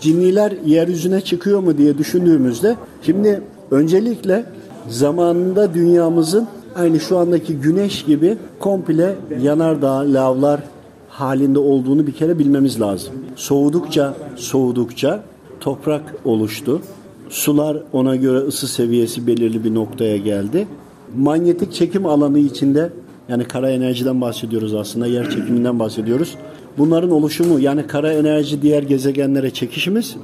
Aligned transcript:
Cinniler 0.00 0.52
yeryüzüne 0.66 1.20
çıkıyor 1.20 1.60
mu 1.60 1.78
diye 1.78 1.98
düşündüğümüzde 1.98 2.76
şimdi 3.02 3.42
öncelikle 3.70 4.44
zamanında 4.88 5.74
dünyamızın 5.74 6.46
aynı 6.76 7.00
şu 7.00 7.18
andaki 7.18 7.56
güneş 7.56 8.04
gibi 8.04 8.36
komple 8.60 9.14
yanardağ, 9.42 9.98
lavlar 9.98 10.60
halinde 11.08 11.58
olduğunu 11.58 12.06
bir 12.06 12.12
kere 12.12 12.38
bilmemiz 12.38 12.80
lazım. 12.80 13.14
Soğudukça, 13.36 14.14
soğudukça 14.36 15.22
toprak 15.60 16.14
oluştu. 16.24 16.80
Sular 17.28 17.76
ona 17.92 18.16
göre 18.16 18.38
ısı 18.38 18.68
seviyesi 18.68 19.26
belirli 19.26 19.64
bir 19.64 19.74
noktaya 19.74 20.16
geldi. 20.16 20.68
Manyetik 21.16 21.72
çekim 21.72 22.06
alanı 22.06 22.38
içinde 22.38 22.90
yani 23.28 23.44
kara 23.44 23.70
enerjiden 23.70 24.20
bahsediyoruz 24.20 24.74
aslında, 24.74 25.06
yer 25.06 25.30
çekiminden 25.30 25.78
bahsediyoruz. 25.78 26.34
Bunların 26.78 27.10
oluşumu 27.10 27.60
yani 27.60 27.86
kara 27.86 28.12
enerji 28.12 28.62
diğer 28.62 28.82
gezegenlere 28.82 29.50
çekişimiz, 29.50 30.16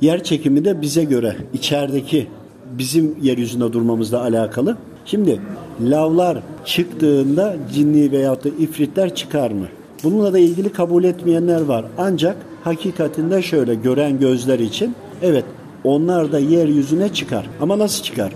yer 0.00 0.24
çekimi 0.24 0.64
de 0.64 0.82
bize 0.82 1.04
göre 1.04 1.36
içerideki 1.52 2.26
bizim 2.78 3.16
yeryüzünde 3.22 3.72
durmamızla 3.72 4.22
alakalı. 4.22 4.76
Şimdi 5.04 5.40
lavlar 5.80 6.38
çıktığında 6.64 7.56
cinni 7.74 8.12
veyahut 8.12 8.44
da 8.44 8.48
ifritler 8.48 9.14
çıkar 9.14 9.50
mı? 9.50 9.66
Bununla 10.04 10.32
da 10.32 10.38
ilgili 10.38 10.68
kabul 10.68 11.04
etmeyenler 11.04 11.60
var. 11.60 11.84
Ancak 11.98 12.36
hakikatinde 12.64 13.42
şöyle 13.42 13.74
gören 13.74 14.20
gözler 14.20 14.58
için 14.58 14.94
evet 15.22 15.44
onlar 15.84 16.32
da 16.32 16.38
yeryüzüne 16.38 17.12
çıkar. 17.12 17.46
Ama 17.60 17.78
nasıl 17.78 18.04
çıkar? 18.04 18.32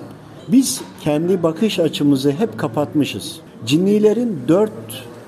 Biz 0.48 0.80
kendi 1.00 1.42
bakış 1.42 1.78
açımızı 1.78 2.30
hep 2.30 2.58
kapatmışız. 2.58 3.40
Cinnilerin 3.66 4.38
dört 4.48 4.72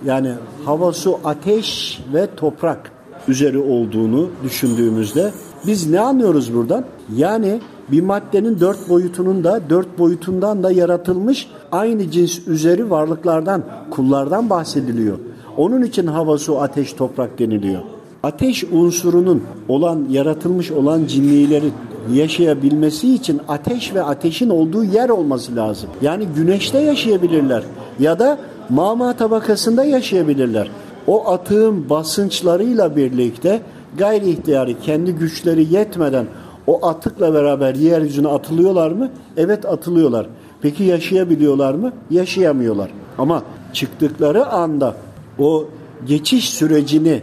yani 0.07 0.33
hava, 0.65 0.93
su, 0.93 1.19
ateş 1.25 2.01
ve 2.15 2.29
toprak 2.37 2.93
üzeri 3.29 3.59
olduğunu 3.59 4.29
düşündüğümüzde 4.45 5.31
biz 5.67 5.91
ne 5.91 6.01
anlıyoruz 6.01 6.55
buradan? 6.55 6.85
Yani 7.17 7.61
bir 7.93 8.01
maddenin 8.01 8.61
dört 8.61 8.89
boyutunun 8.89 9.45
da 9.45 9.61
dört 9.71 9.99
boyutundan 9.99 10.63
da 10.63 10.73
yaratılmış 10.73 11.49
aynı 11.73 12.11
cins 12.11 12.49
üzeri 12.49 12.91
varlıklardan, 12.91 13.63
kullardan 13.91 14.51
bahsediliyor. 14.51 15.19
Onun 15.57 15.83
için 15.83 16.07
hava, 16.07 16.39
su, 16.39 16.61
ateş, 16.61 16.93
toprak 16.93 17.39
deniliyor. 17.39 17.81
Ateş 18.23 18.65
unsurunun 18.65 19.43
olan, 19.69 20.07
yaratılmış 20.11 20.71
olan 20.71 21.07
cinnilerin 21.07 21.73
yaşayabilmesi 22.13 23.15
için 23.15 23.41
ateş 23.49 23.95
ve 23.95 24.03
ateşin 24.03 24.51
olduğu 24.51 24.85
yer 24.85 25.09
olması 25.09 25.57
lazım. 25.57 25.91
Yani 26.03 26.27
güneşte 26.37 26.79
yaşayabilirler 26.79 27.63
ya 27.99 28.19
da 28.19 28.39
mama 28.69 29.17
tabakasında 29.17 29.85
yaşayabilirler. 29.85 30.71
O 31.07 31.29
atığın 31.29 31.91
basınçlarıyla 31.91 32.97
birlikte 32.97 33.61
gayri 33.99 34.31
ihtiyari 34.31 34.81
kendi 34.81 35.13
güçleri 35.13 35.75
yetmeden 35.75 36.27
o 36.67 36.87
atıkla 36.87 37.35
beraber 37.35 37.75
yeryüzüne 37.75 38.29
atılıyorlar 38.29 38.91
mı? 38.91 39.11
Evet 39.37 39.67
atılıyorlar. 39.67 40.27
Peki 40.63 40.85
yaşayabiliyorlar 40.85 41.75
mı? 41.75 41.93
Yaşayamıyorlar. 42.11 42.91
Ama 43.19 43.43
çıktıkları 43.73 44.47
anda 44.47 44.95
o 45.39 45.65
geçiş 46.07 46.51
sürecini 46.51 47.23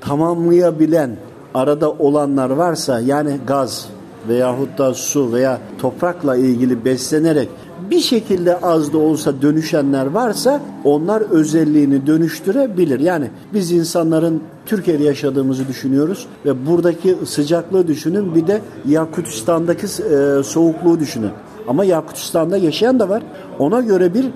tamamlayabilen 0.00 1.16
arada 1.54 1.90
olanlar 1.90 2.50
varsa 2.50 3.00
yani 3.00 3.36
gaz 3.46 3.88
veyahut 4.28 4.78
da 4.78 4.94
su 4.94 5.32
veya 5.32 5.60
toprakla 5.78 6.36
ilgili 6.36 6.84
beslenerek 6.84 7.48
bir 7.90 8.00
şekilde 8.00 8.60
az 8.60 8.92
da 8.92 8.98
olsa 8.98 9.42
dönüşenler 9.42 10.06
varsa 10.06 10.60
onlar 10.84 11.20
özelliğini 11.20 12.06
dönüştürebilir. 12.06 13.00
Yani 13.00 13.30
biz 13.54 13.72
insanların 13.72 14.42
Türkiye'de 14.66 15.04
yaşadığımızı 15.04 15.68
düşünüyoruz 15.68 16.26
ve 16.46 16.66
buradaki 16.66 17.16
sıcaklığı 17.26 17.88
düşünün 17.88 18.34
bir 18.34 18.46
de 18.46 18.60
Yakutistan'daki 18.88 19.86
e, 19.86 20.42
soğukluğu 20.42 21.00
düşünün. 21.00 21.30
Ama 21.68 21.84
Yakutistan'da 21.84 22.56
yaşayan 22.56 22.98
da 22.98 23.08
var. 23.08 23.22
Ona 23.58 23.80
göre 23.80 24.14
bir 24.14 24.26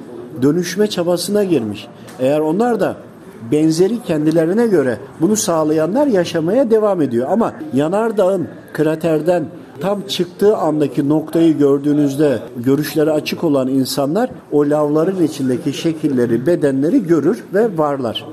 dönüşme 0.43 0.87
çabasına 0.87 1.45
girmiş. 1.45 1.89
Eğer 2.19 2.41
onlar 2.41 2.81
da 2.81 2.97
benzeri 3.53 4.03
kendilerine 4.03 4.67
göre 4.67 4.99
bunu 5.21 5.37
sağlayanlar 5.37 6.07
yaşamaya 6.07 6.71
devam 6.71 7.03
ediyor. 7.03 7.29
Ama 7.31 7.53
yanardağın 7.75 8.49
kraterden 8.73 9.45
tam 9.81 10.03
çıktığı 10.03 10.57
andaki 10.57 11.09
noktayı 11.09 11.59
gördüğünüzde 11.59 12.39
görüşleri 12.57 13.13
açık 13.13 13.45
olan 13.45 13.69
insanlar 13.69 14.31
o 14.53 14.71
lavların 14.71 15.23
içindeki 15.23 15.73
şekilleri, 15.73 16.47
bedenleri 16.47 17.07
görür 17.07 17.45
ve 17.55 17.79
varlar. 17.79 18.25